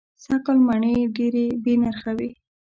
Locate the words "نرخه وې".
1.81-2.29